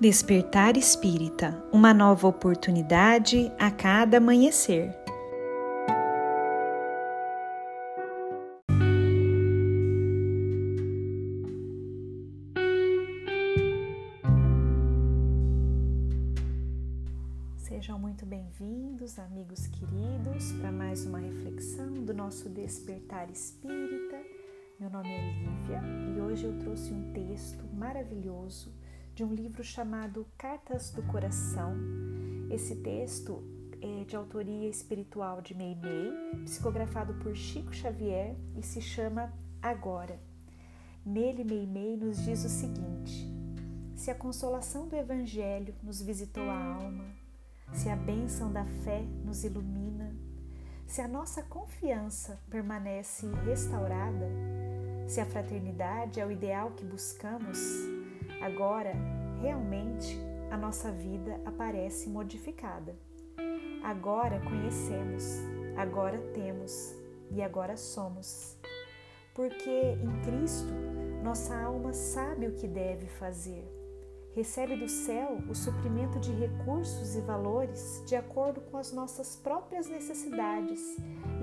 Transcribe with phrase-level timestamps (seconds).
[0.00, 4.96] Despertar Espírita uma nova oportunidade a cada amanhecer.
[17.56, 24.16] Sejam muito bem-vindos, amigos queridos, para mais uma reflexão do nosso Despertar Espírita.
[24.78, 25.82] Meu nome é Lívia
[26.14, 28.77] e hoje eu trouxe um texto maravilhoso
[29.18, 31.74] de um livro chamado Cartas do Coração.
[32.52, 33.42] Esse texto
[33.82, 36.12] é de autoria espiritual de Meimei,
[36.44, 40.20] psicografado por Chico Xavier e se chama Agora.
[41.04, 43.26] Nele, Meimei nos diz o seguinte:
[43.96, 47.06] Se a consolação do Evangelho nos visitou a alma,
[47.72, 50.14] se a bênção da fé nos ilumina,
[50.86, 54.30] se a nossa confiança permanece restaurada,
[55.08, 57.58] se a fraternidade é o ideal que buscamos,
[58.40, 58.92] Agora,
[59.40, 60.18] realmente,
[60.50, 62.96] a nossa vida aparece modificada.
[63.82, 65.38] Agora conhecemos,
[65.76, 66.94] agora temos
[67.30, 68.56] e agora somos.
[69.34, 70.72] Porque em Cristo,
[71.22, 73.78] nossa alma sabe o que deve fazer.
[74.34, 79.88] Recebe do céu o suprimento de recursos e valores de acordo com as nossas próprias
[79.88, 80.80] necessidades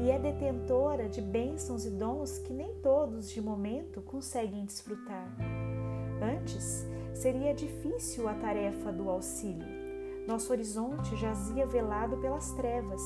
[0.01, 5.27] e é detentora de bênçãos e dons que nem todos, de momento, conseguem desfrutar.
[6.21, 9.67] Antes, seria difícil a tarefa do auxílio.
[10.27, 13.02] Nosso horizonte jazia velado pelas trevas.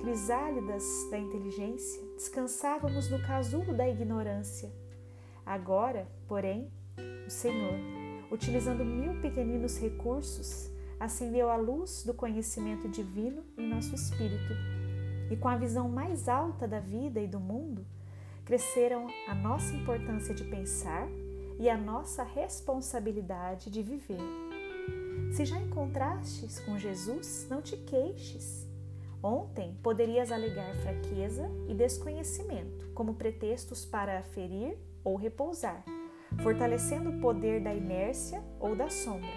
[0.00, 4.70] Crisálidas da inteligência, descansávamos no casulo da ignorância.
[5.46, 6.70] Agora, porém,
[7.26, 7.74] o Senhor,
[8.30, 14.52] utilizando mil pequeninos recursos, acendeu a luz do conhecimento divino em nosso espírito.
[15.30, 17.86] E com a visão mais alta da vida e do mundo,
[18.44, 21.08] cresceram a nossa importância de pensar
[21.62, 24.18] e a nossa responsabilidade de viver.
[25.32, 28.66] Se já encontrastes com Jesus, não te queixes.
[29.22, 35.84] Ontem poderias alegar fraqueza e desconhecimento como pretextos para ferir ou repousar,
[36.42, 39.30] fortalecendo o poder da inércia ou da sombra.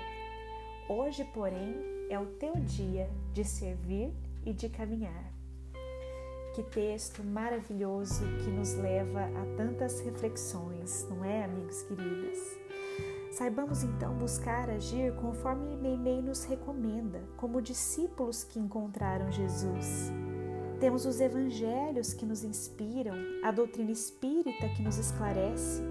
[0.89, 1.75] Hoje, porém,
[2.09, 4.11] é o teu dia de servir
[4.43, 5.34] e de caminhar.
[6.55, 12.39] Que texto maravilhoso que nos leva a tantas reflexões, não é, amigos queridos?
[13.29, 20.13] Saibamos então buscar agir conforme Meimei nos recomenda, como discípulos que encontraram Jesus.
[20.79, 25.83] Temos os evangelhos que nos inspiram, a doutrina espírita que nos esclarece,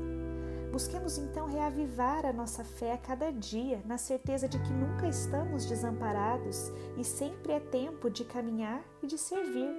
[0.74, 5.66] Busquemos então reavivar a nossa fé a cada dia, na certeza de que nunca estamos
[5.66, 9.70] desamparados e sempre é tempo de caminhar e de servir,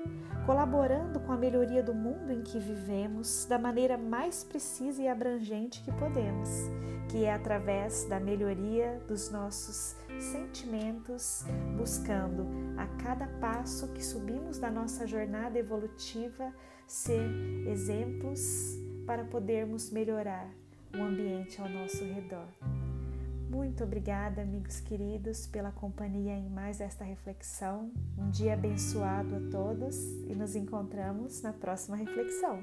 [0.45, 5.84] colaborando com a melhoria do mundo em que vivemos da maneira mais precisa e abrangente
[5.84, 6.47] que podemos,
[7.11, 11.44] que é através da melhoria dos nossos sentimentos,
[11.75, 12.47] buscando
[12.78, 16.53] a cada passo que subimos da nossa jornada evolutiva
[16.88, 17.29] ser
[17.67, 20.50] exemplos para podermos melhorar
[20.97, 22.47] o ambiente ao nosso redor.
[23.50, 27.91] Muito obrigada, amigos queridos, pela companhia em mais esta reflexão.
[28.17, 29.95] Um dia abençoado a todos
[30.28, 32.61] e nos encontramos na próxima reflexão.